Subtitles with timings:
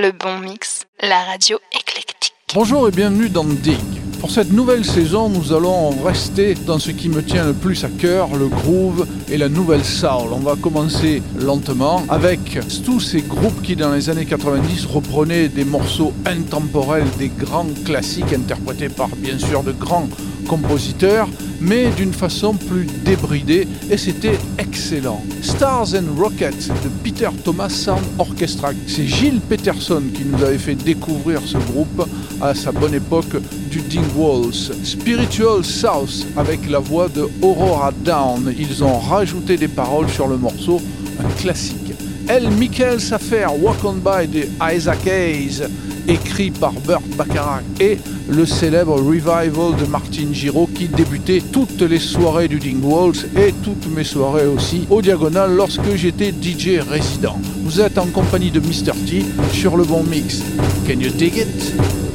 [0.00, 2.32] Le bon mix, la radio éclectique.
[2.54, 3.80] Bonjour et bienvenue dans Dig.
[4.20, 7.88] Pour cette nouvelle saison, nous allons rester dans ce qui me tient le plus à
[7.88, 10.32] cœur, le groove et la nouvelle soul.
[10.32, 15.64] On va commencer lentement avec tous ces groupes qui dans les années 90 reprenaient des
[15.64, 20.08] morceaux intemporels, des grands classiques interprétés par bien sûr de grands
[20.48, 21.28] compositeur,
[21.60, 25.22] mais d'une façon plus débridée, et c'était excellent.
[25.42, 28.70] Stars and Rockets de Peter Thomas Sound Orchestra.
[28.86, 32.08] C'est Gilles Peterson qui nous avait fait découvrir ce groupe
[32.40, 33.36] à sa bonne époque
[33.70, 33.80] du
[34.16, 34.72] Walls.
[34.84, 38.52] Spiritual South avec la voix de Aurora Down.
[38.58, 40.80] Ils ont rajouté des paroles sur le morceau,
[41.20, 41.92] un classique.
[42.28, 45.62] El Michael Safer, Walk On By de Isaac Hayes
[46.08, 47.98] écrit par Burt Bacharach, et
[48.28, 53.86] le célèbre revival de Martin Giraud qui débutait toutes les soirées du Dingwalls et toutes
[53.94, 57.38] mes soirées aussi au Diagonal lorsque j'étais DJ résident.
[57.62, 58.92] Vous êtes en compagnie de Mr.
[59.06, 60.42] T sur le bon mix.
[60.86, 62.07] Can you dig it?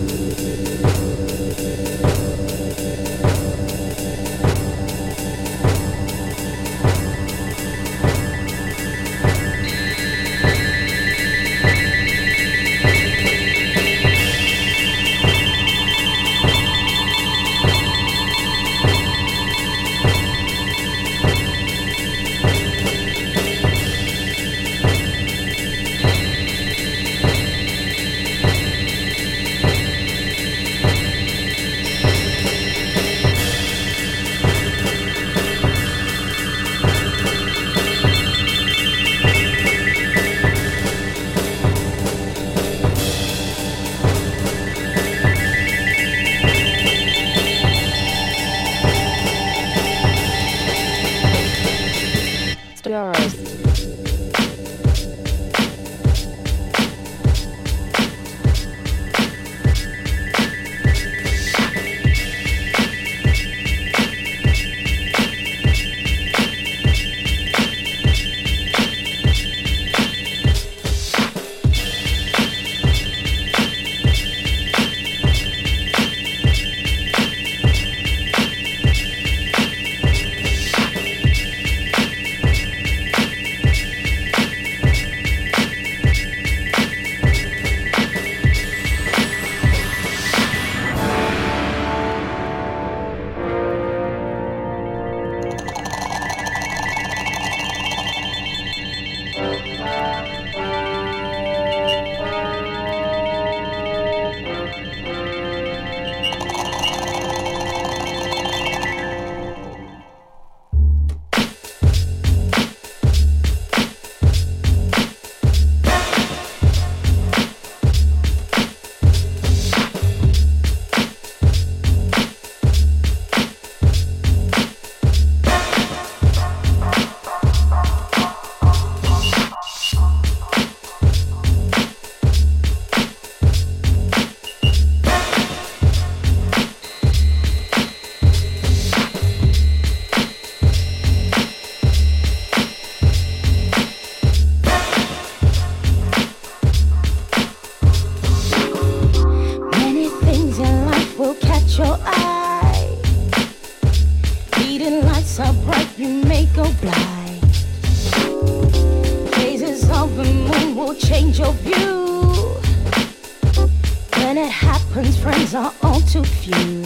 [164.93, 166.83] husband's friends are all too few.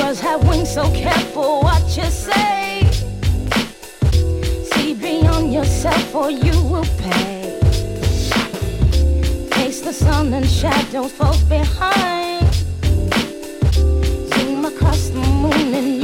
[0.00, 2.88] Words have wings, so careful what you say.
[4.72, 7.58] See beyond yourself, or you will pay.
[9.50, 12.50] Face the sun and shadow, fall behind.
[14.32, 16.01] Zoom across the moon and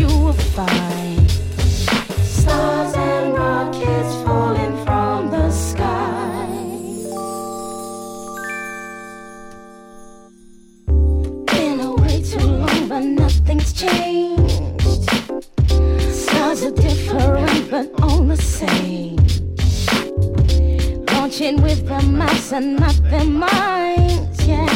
[21.38, 24.67] Reaching with the mass and not the mind, yeah.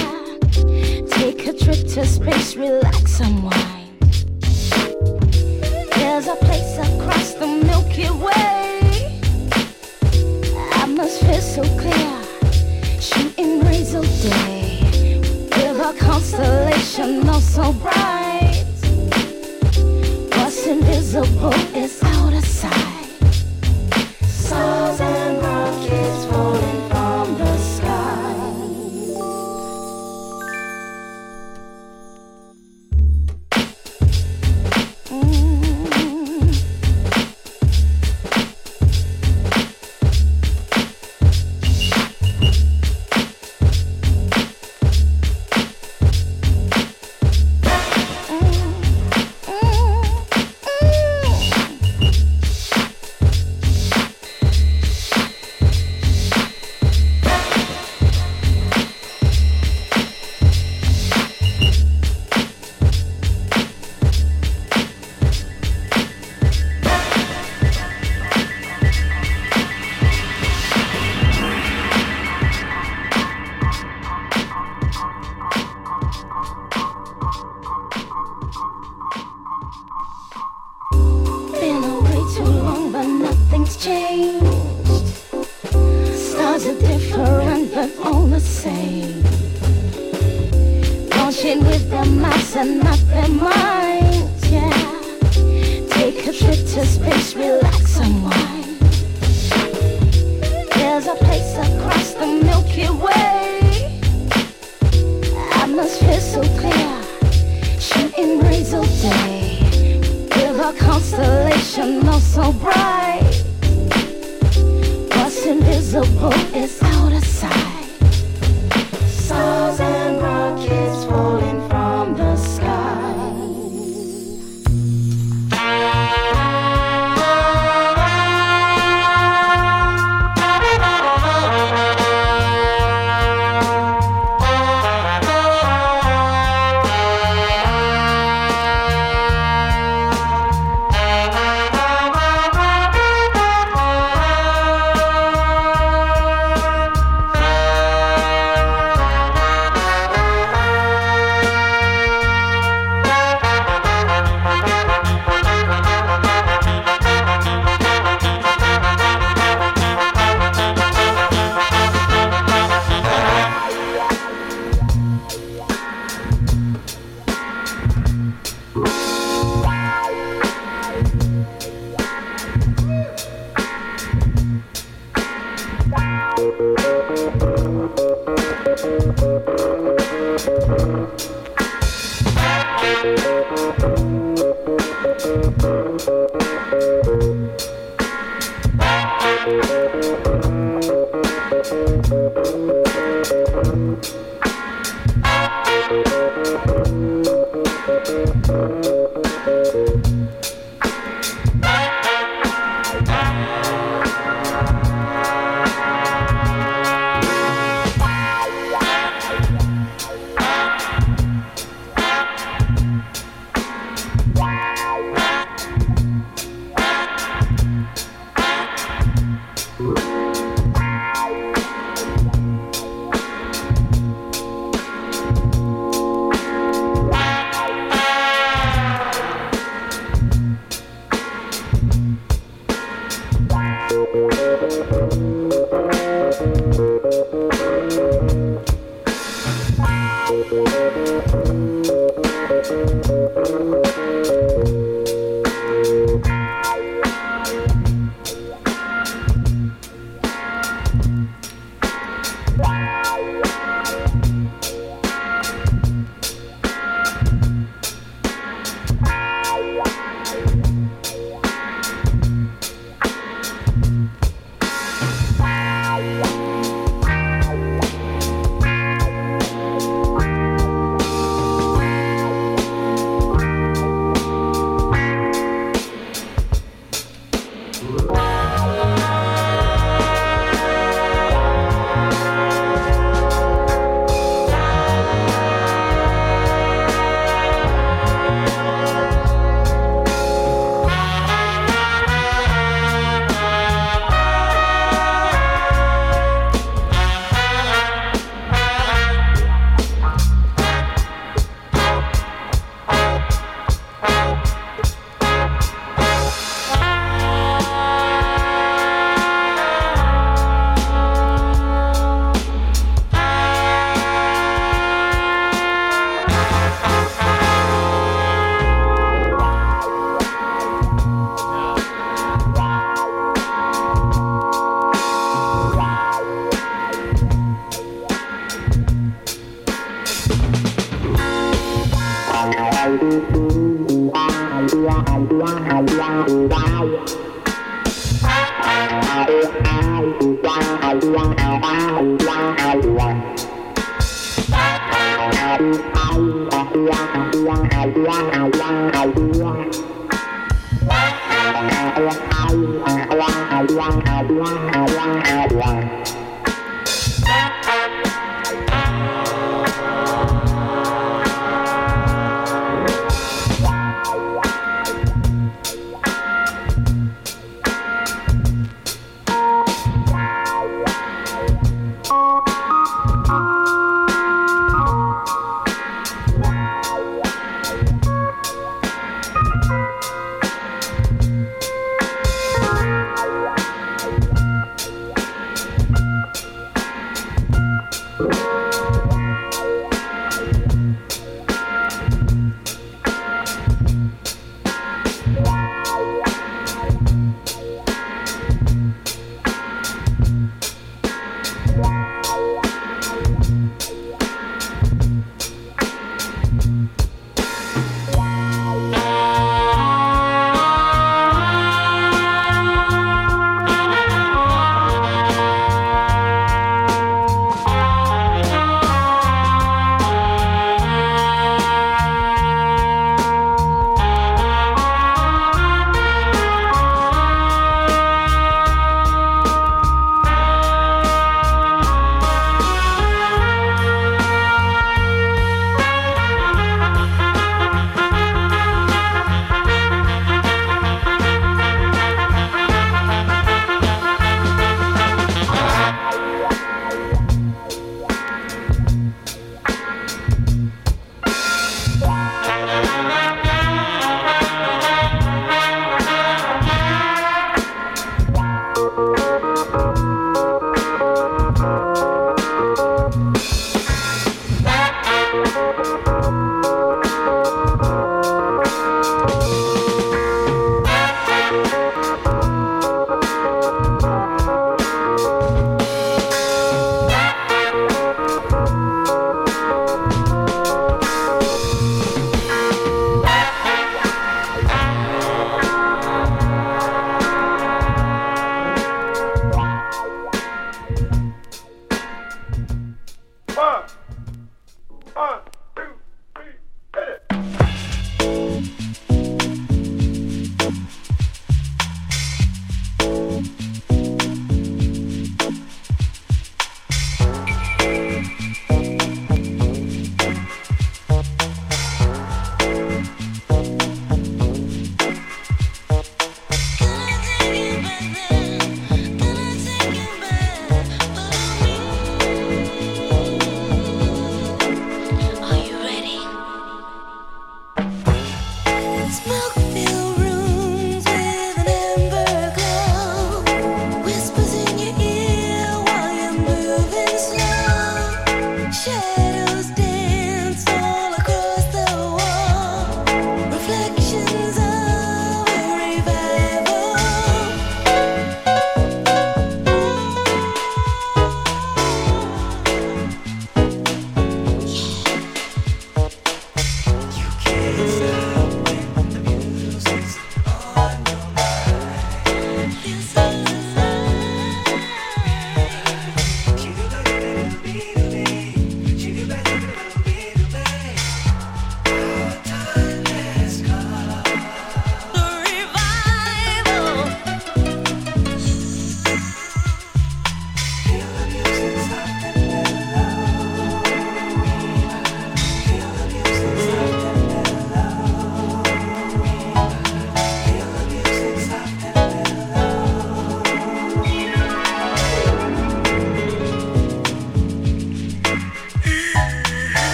[1.08, 4.00] Take a trip to space, relax and wind.
[5.96, 9.20] There's a place across the Milky Way.
[10.74, 12.22] Atmosphere so clear,
[13.00, 15.18] shooting rays all day.
[15.50, 18.64] With a constellation not so bright.
[20.36, 23.08] What's invisible is out of sight.
[24.28, 25.00] Stars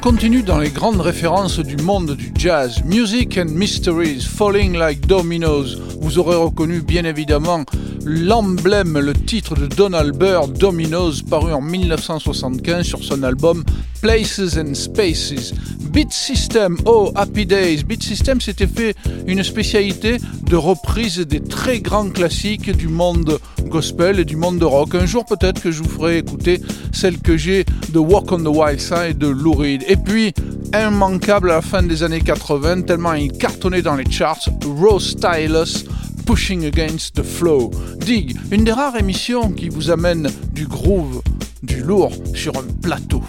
[0.00, 2.82] Continue dans les grandes références du monde du jazz.
[2.84, 5.76] Music and Mysteries, Falling Like Dominoes.
[6.00, 7.64] Vous aurez reconnu bien évidemment
[8.04, 13.62] l'emblème, le titre de Donald Byrd, Dominoes, paru en 1975 sur son album
[14.00, 15.52] Places and Spaces.
[15.92, 17.82] Beat System, oh Happy Days.
[17.82, 18.94] Beat System s'était fait
[19.26, 24.64] une spécialité de reprise des très grands classiques du monde gospel et du monde de
[24.64, 24.94] rock.
[24.94, 26.60] Un jour peut-être que je vous ferai écouter
[26.92, 29.84] celle que j'ai de Walk on the Wild Side de Lou Reed.
[29.88, 30.32] Et puis,
[30.72, 35.84] immanquable à la fin des années 80, tellement il cartonnait dans les charts, Rose Stylus
[36.24, 37.72] Pushing Against the Flow.
[37.96, 41.20] Dig, une des rares émissions qui vous amène du groove,
[41.64, 43.22] du lourd sur un plateau.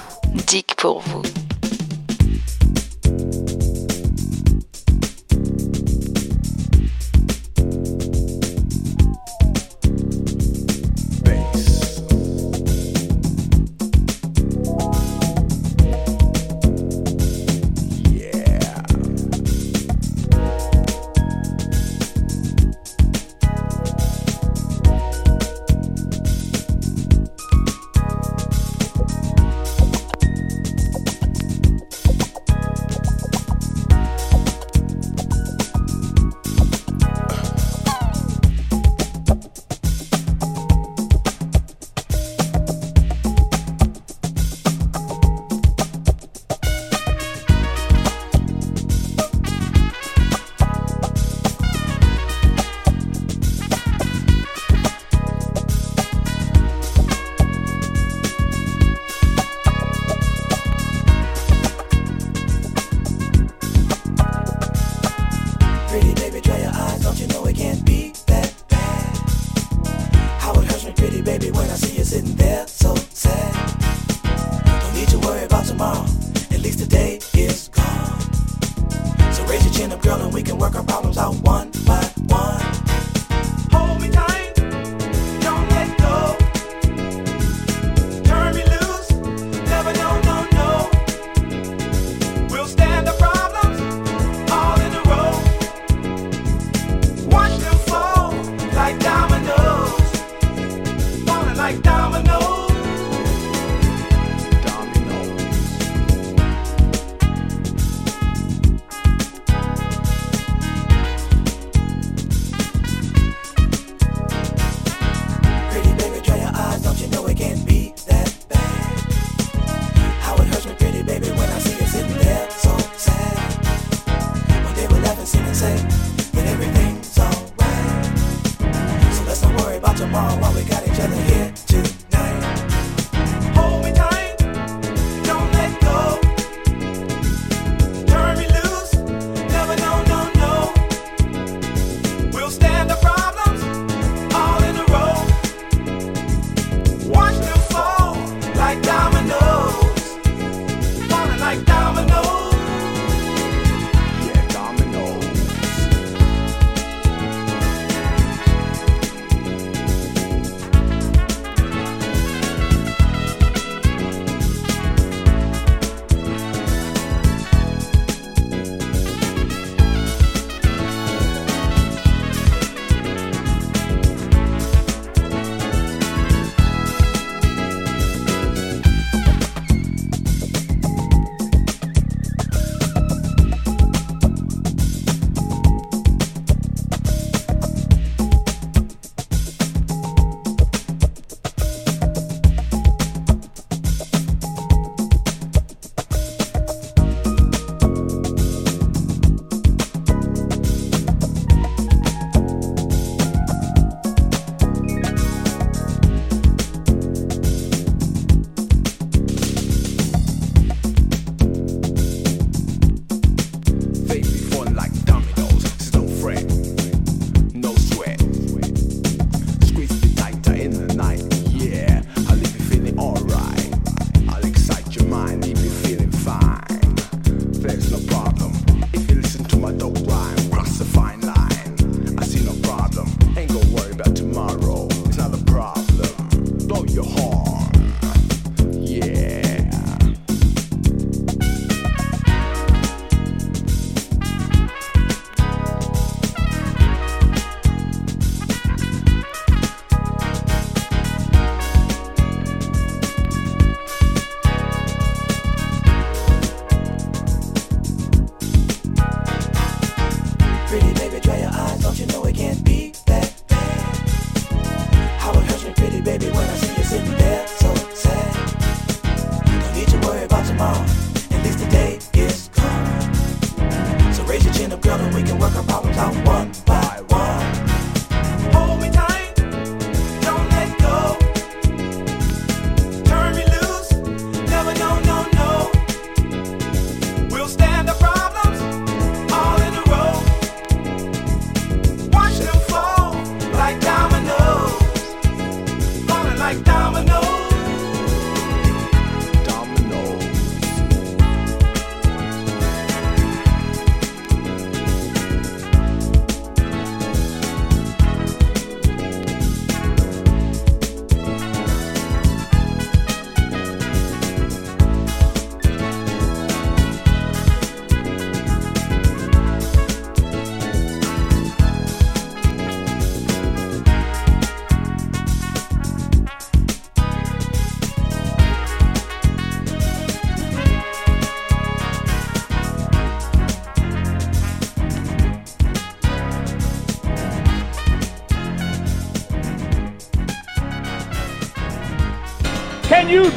[0.47, 1.24] Dig pour vous.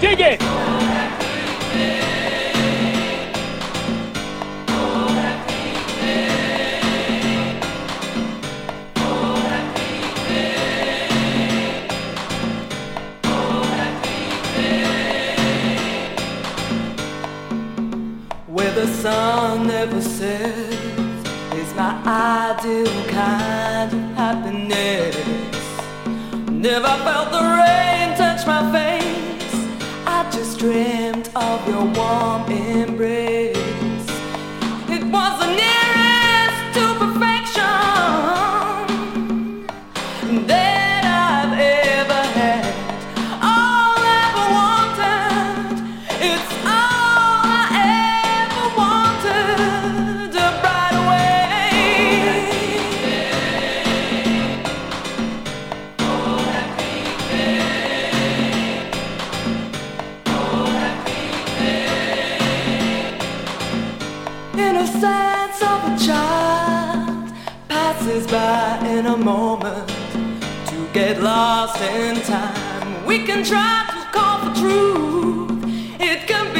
[0.01, 0.44] dig it
[71.93, 73.05] in time.
[73.05, 75.65] We can try to call for truth.
[76.01, 76.54] It can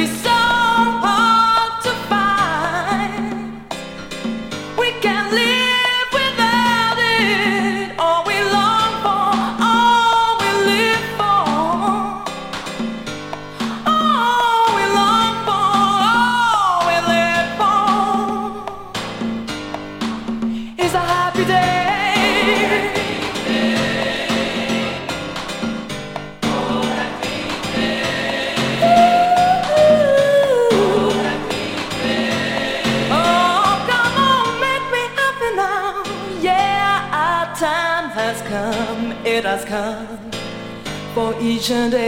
[41.65, 42.04] ancient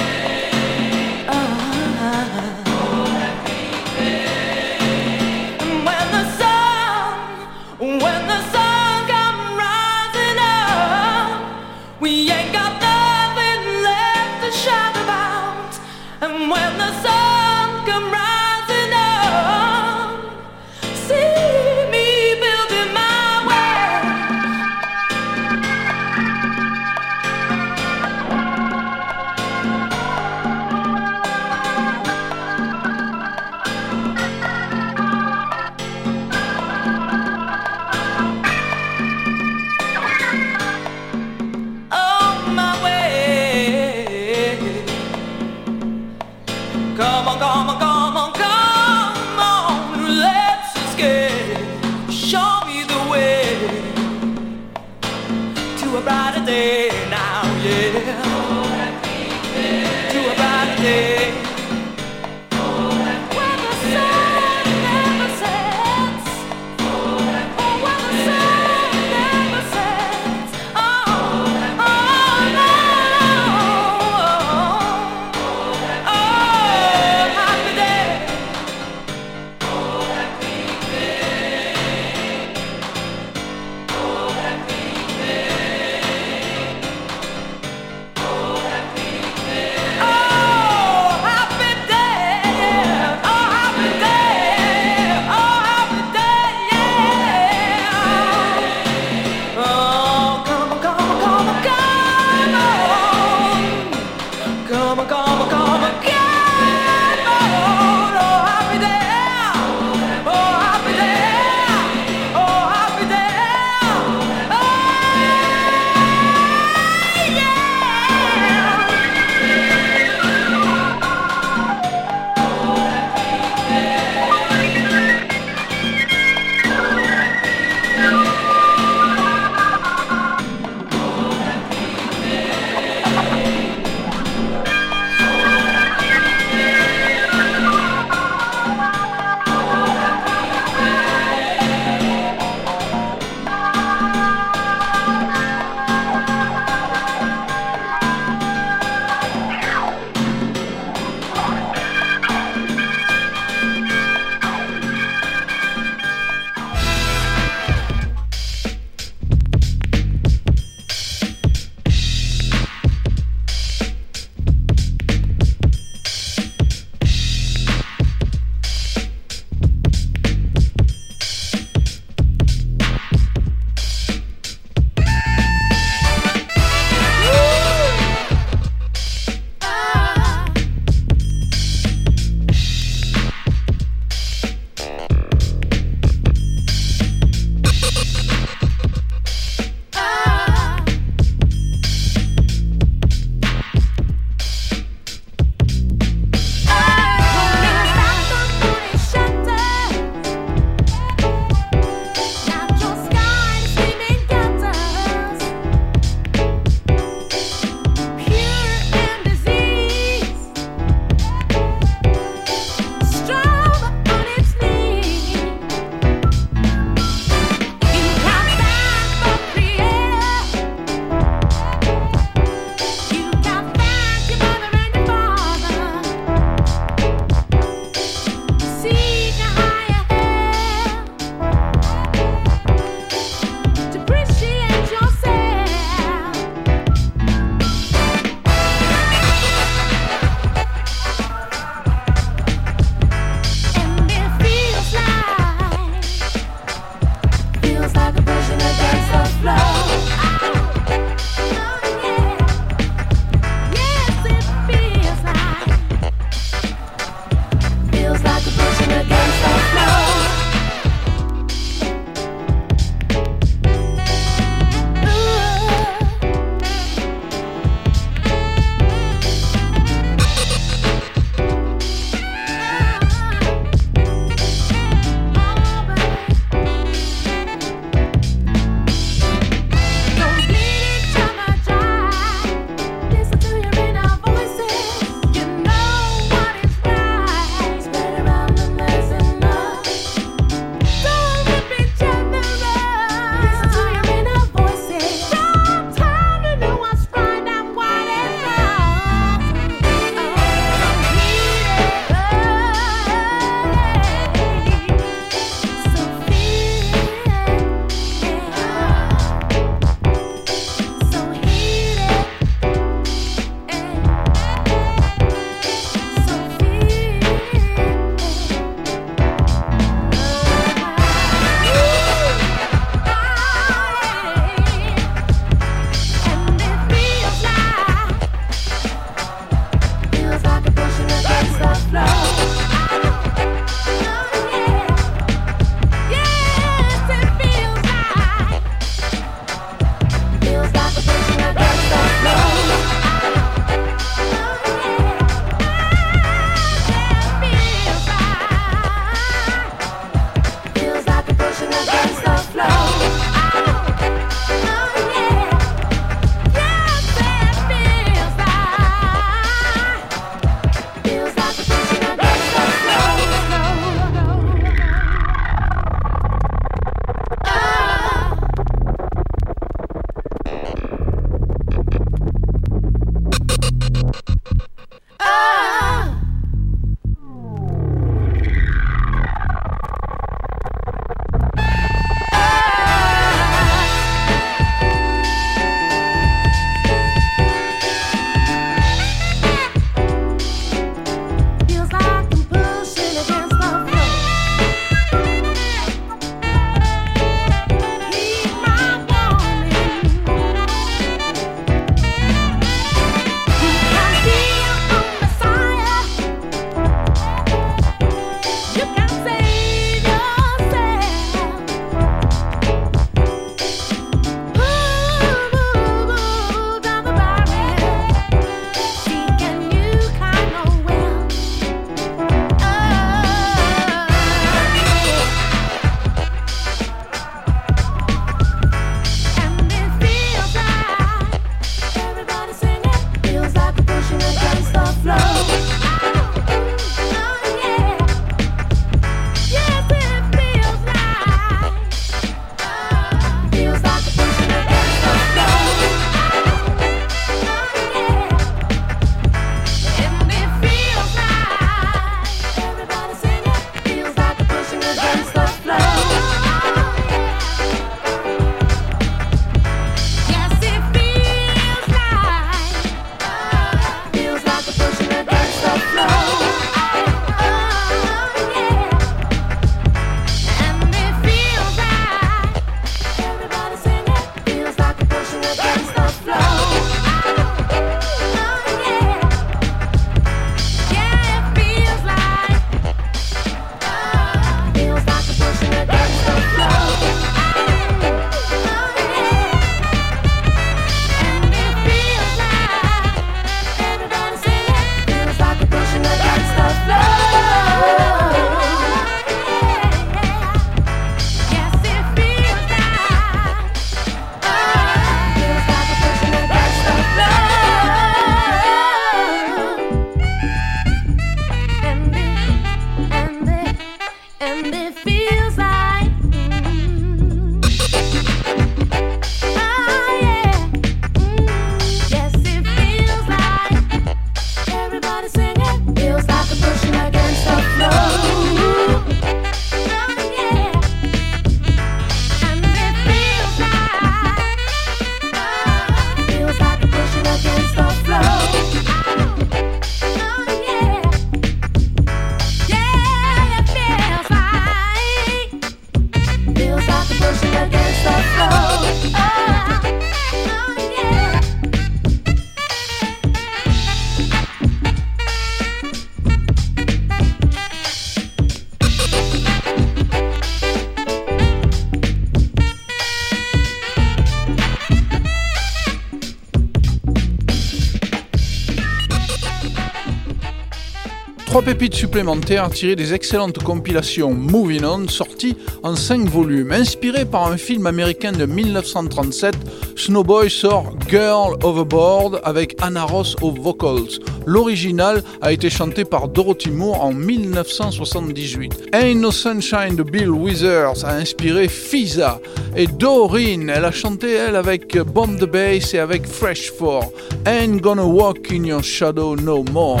[571.68, 576.72] pépites supplémentaires tirées des excellentes compilations Moving On sorties en 5 volumes.
[576.72, 579.54] Inspiré par un film américain de 1937,
[579.94, 584.18] Snowboy sort Girl Overboard avec Anna Ross aux vocals.
[584.46, 588.88] L'original a été chanté par Dorothy Moore en 1978.
[588.94, 592.40] Ain't No Sunshine de Bill Withers a inspiré Fisa.
[592.76, 597.12] Et Doreen, elle a chanté elle avec Bomb the Bass et avec Fresh 4.
[597.44, 600.00] Ain't Gonna Walk in Your Shadow No More.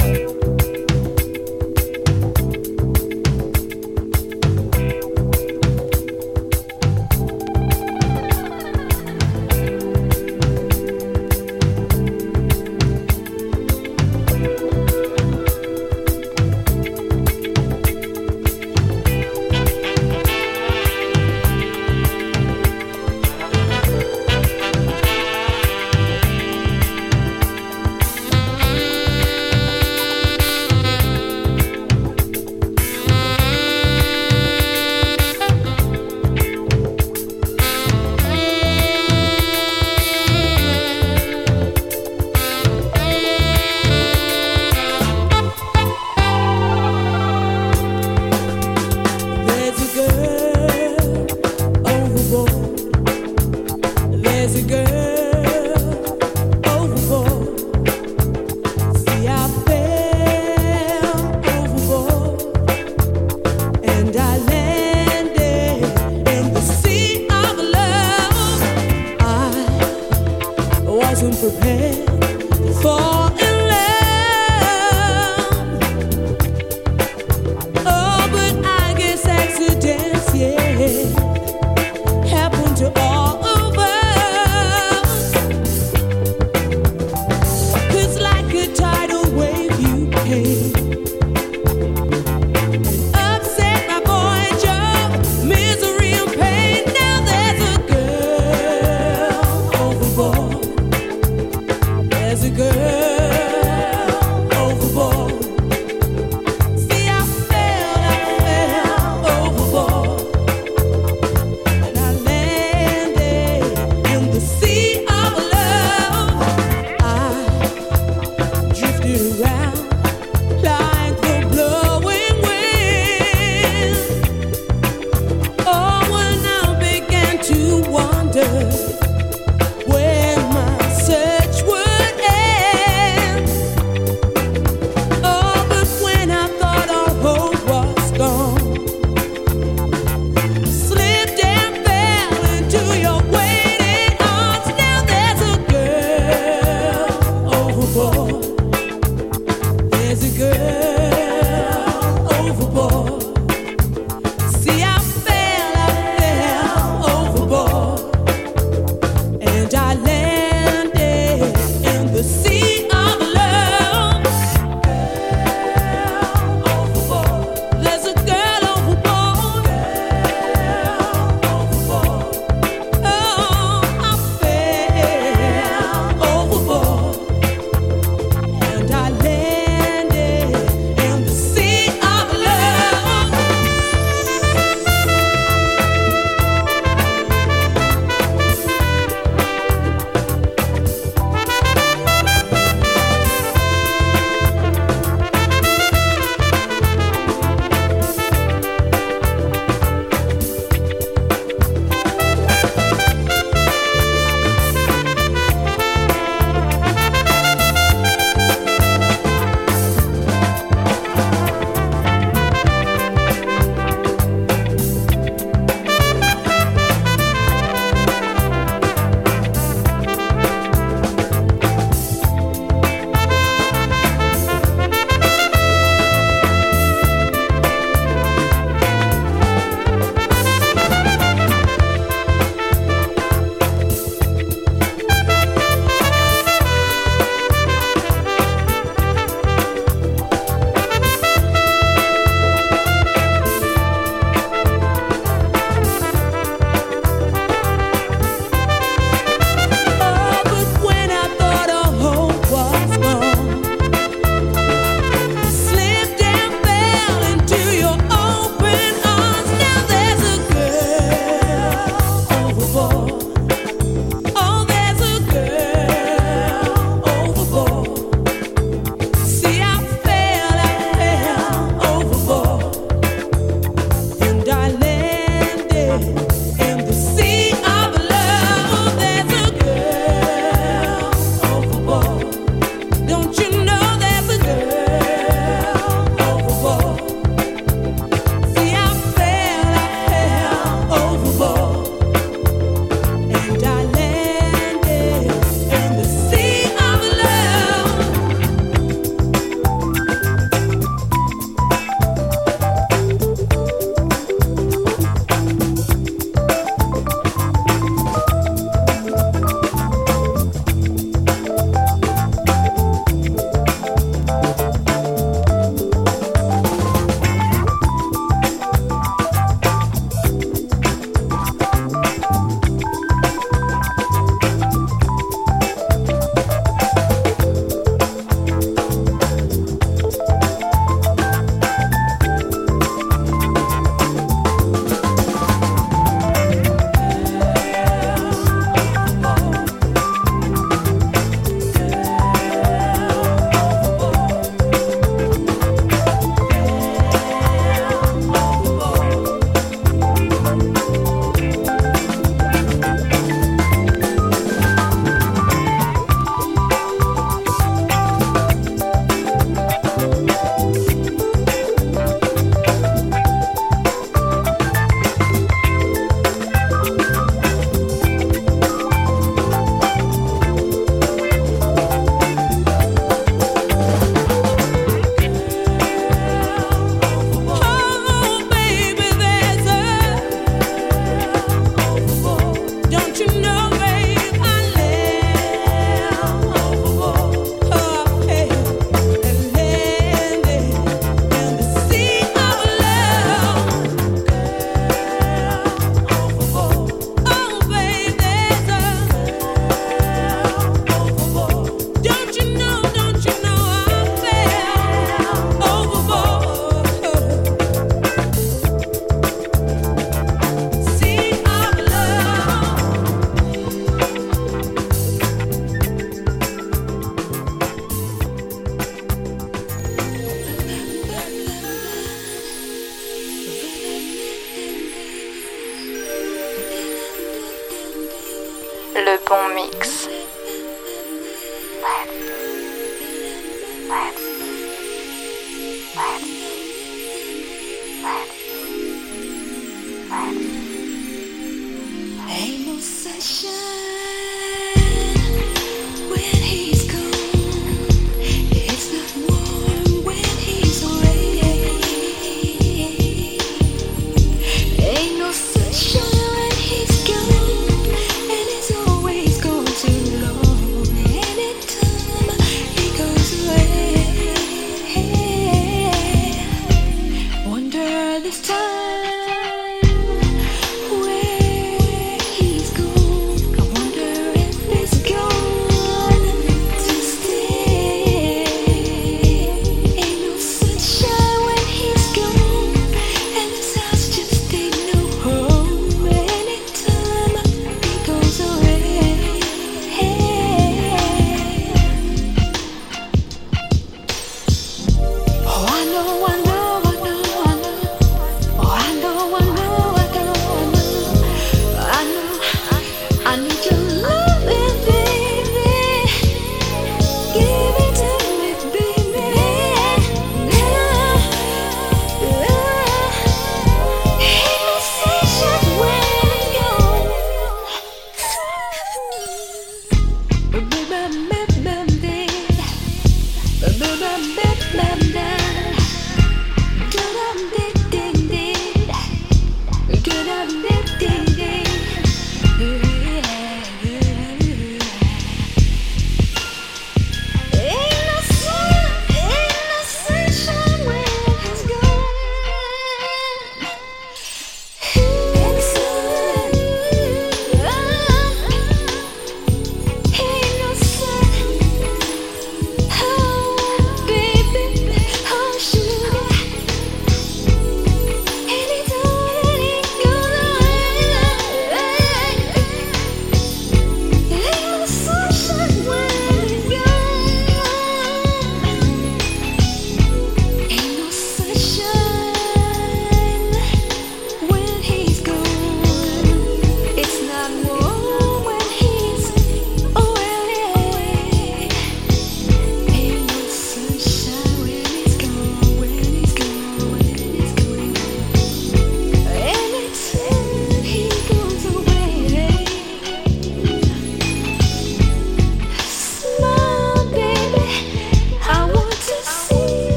[429.74, 430.17] Mix.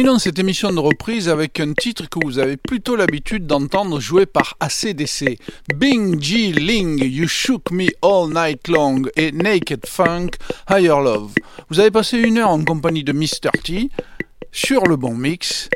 [0.00, 4.24] Terminons cette émission de reprise avec un titre que vous avez plutôt l'habitude d'entendre joué
[4.24, 5.38] par ACDC.
[5.76, 10.30] Bing G Ling, You Shook Me All Night Long et Naked Funk,
[10.70, 11.34] Higher Love.
[11.68, 13.50] Vous avez passé une heure en compagnie de Mr.
[13.62, 13.90] T
[14.52, 15.68] sur le bon mix.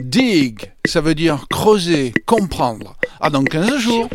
[0.00, 2.96] Dig, ça veut dire creuser, comprendre.
[3.20, 4.08] À dans 15 jours.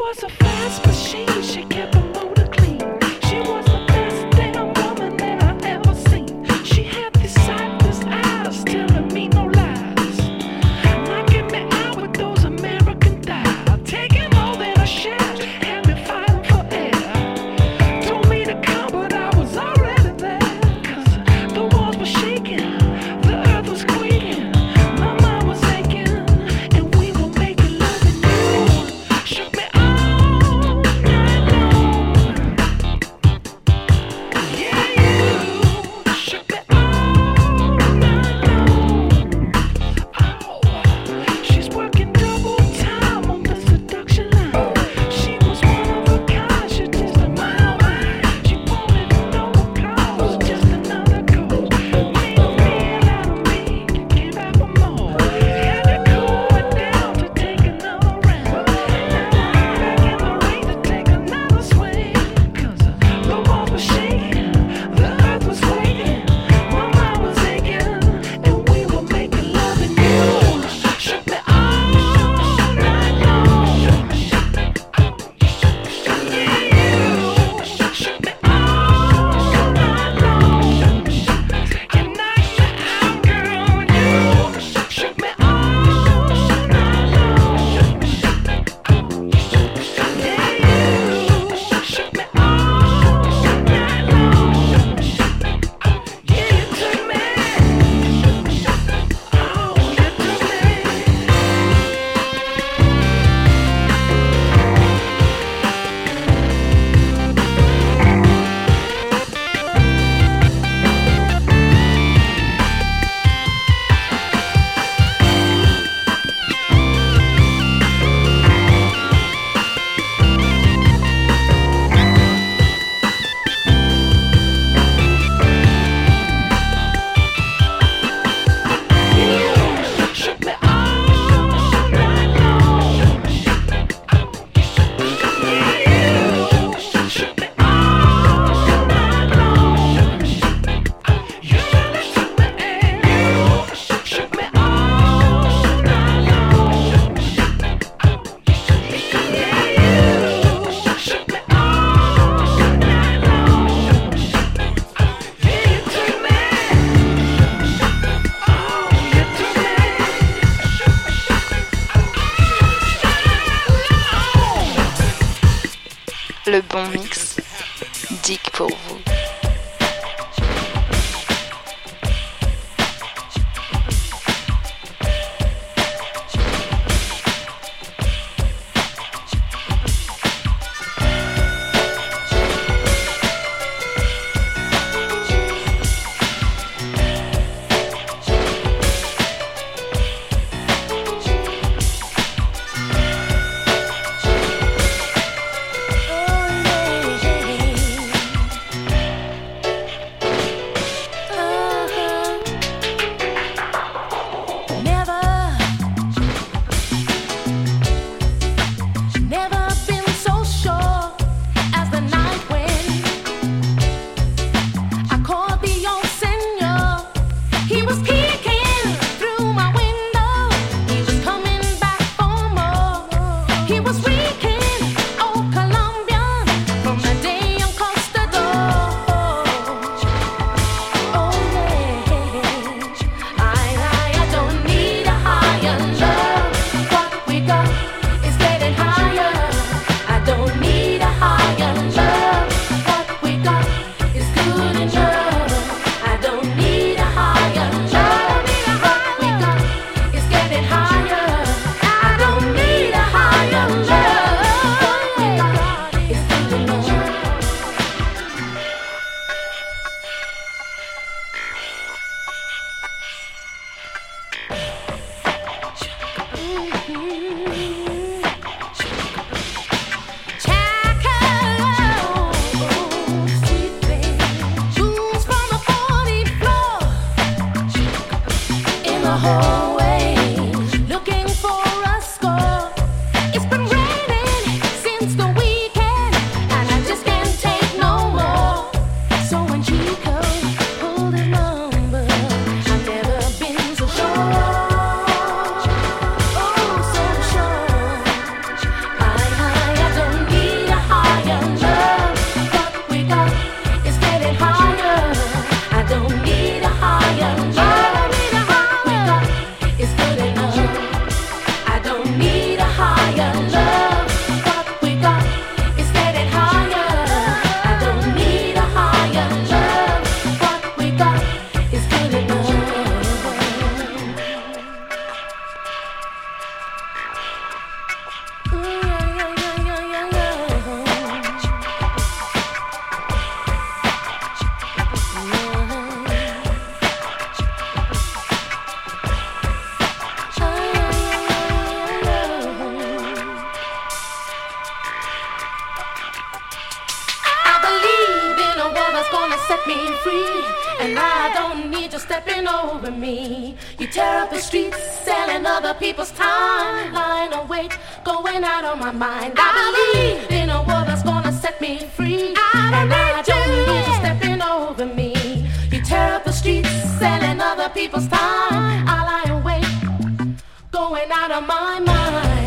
[371.06, 372.47] out of my mind.